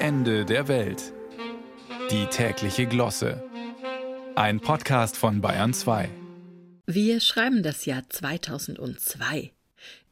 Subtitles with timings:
[0.00, 1.12] Ende der Welt.
[2.12, 3.42] Die tägliche Glosse.
[4.36, 6.08] Ein Podcast von Bayern 2.
[6.86, 9.50] Wir schreiben das Jahr 2002.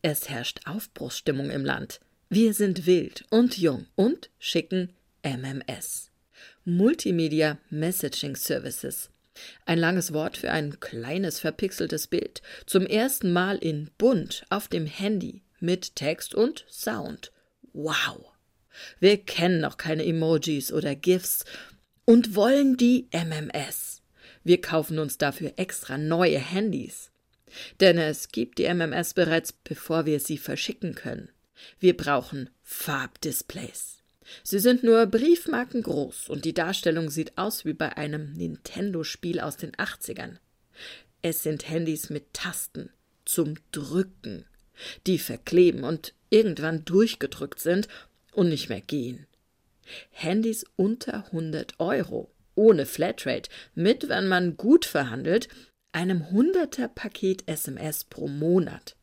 [0.02, 2.00] Es herrscht Aufbruchsstimmung im Land.
[2.28, 6.10] Wir sind wild und jung und schicken MMS.
[6.64, 9.10] Multimedia Messaging Services.
[9.66, 12.42] Ein langes Wort für ein kleines verpixeltes Bild.
[12.66, 17.30] Zum ersten Mal in bunt auf dem Handy mit Text und Sound.
[17.72, 18.35] Wow!
[19.00, 21.44] Wir kennen noch keine Emojis oder GIFs
[22.04, 24.02] und wollen die MMS.
[24.44, 27.10] Wir kaufen uns dafür extra neue Handys.
[27.80, 31.30] Denn es gibt die MMS bereits, bevor wir sie verschicken können.
[31.80, 34.02] Wir brauchen Farbdisplays.
[34.42, 39.56] Sie sind nur Briefmarken groß und die Darstellung sieht aus wie bei einem Nintendo-Spiel aus
[39.56, 40.38] den 80ern.
[41.22, 42.90] Es sind Handys mit Tasten
[43.24, 44.44] zum Drücken,
[45.06, 47.88] die verkleben und irgendwann durchgedrückt sind
[48.36, 49.26] und nicht mehr gehen.
[50.10, 55.48] Handys unter 100 Euro, ohne Flatrate, mit, wenn man gut verhandelt,
[55.92, 58.96] einem 100er Paket SMS pro Monat.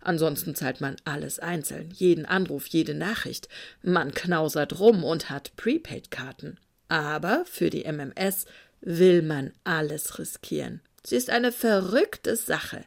[0.00, 3.48] Ansonsten zahlt man alles einzeln, jeden Anruf, jede Nachricht.
[3.82, 6.58] Man knausert rum und hat Prepaid-Karten.
[6.88, 8.46] Aber für die MMS
[8.80, 10.80] will man alles riskieren.
[11.04, 12.84] Sie ist eine verrückte Sache,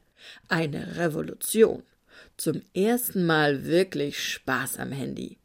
[0.48, 1.84] eine Revolution.
[2.38, 5.39] Zum ersten Mal wirklich Spaß am Handy.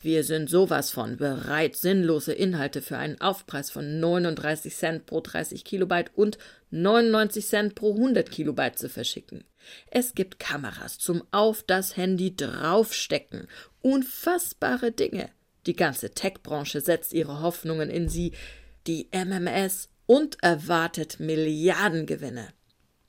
[0.00, 5.64] Wir sind sowas von bereit, sinnlose Inhalte für einen Aufpreis von 39 Cent pro 30
[5.64, 6.38] Kilobyte und
[6.70, 9.44] 99 Cent pro 100 Kilobyte zu verschicken.
[9.90, 13.46] Es gibt Kameras zum auf das Handy draufstecken.
[13.82, 15.28] Unfassbare Dinge.
[15.66, 18.32] Die ganze Tech-Branche setzt ihre Hoffnungen in sie,
[18.86, 22.48] die MMS, und erwartet Milliardengewinne.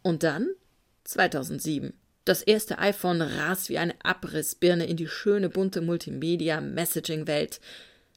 [0.03, 0.49] Und dann
[1.05, 1.93] 2007
[2.25, 7.59] das erste iPhone rast wie eine Abrissbirne in die schöne bunte Multimedia-Messaging-Welt.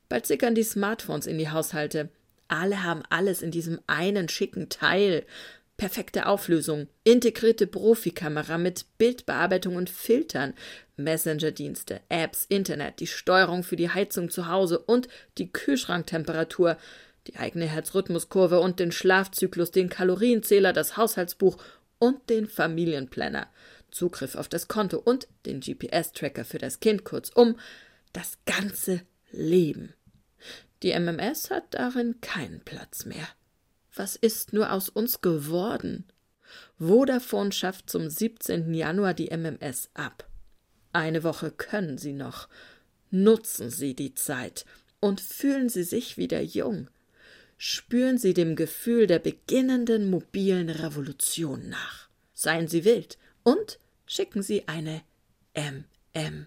[0.09, 2.11] Bald sickern die Smartphones in die Haushalte.
[2.49, 5.25] Alle haben alles in diesem einen schicken Teil.
[5.77, 10.55] Perfekte Auflösung, integrierte Profikamera mit Bildbearbeitung und Filtern,
[10.97, 16.77] Messenger-Dienste, Apps, Internet, die Steuerung für die Heizung zu Hause und die Kühlschranktemperatur,
[17.27, 21.57] die eigene Herzrhythmuskurve und den Schlafzyklus, den Kalorienzähler, das Haushaltsbuch
[21.99, 23.49] und den Familienplanner.
[23.95, 27.59] Zugriff auf das Konto und den GPS-Tracker für das Kind, kurzum
[28.13, 29.95] das ganze Leben.
[30.83, 33.27] Die MMS hat darin keinen Platz mehr.
[33.95, 36.05] Was ist nur aus uns geworden?
[36.79, 38.75] Vodafone schafft zum 17.
[38.75, 40.29] Januar die MMS ab.
[40.93, 42.49] Eine Woche können Sie noch.
[43.11, 44.65] Nutzen Sie die Zeit
[44.99, 46.91] und fühlen Sie sich wieder jung.
[47.57, 52.09] Spüren Sie dem Gefühl der beginnenden mobilen Revolution nach.
[52.33, 53.79] Seien Sie wild und
[54.15, 55.03] schicken Sie eine
[55.55, 56.45] MMS.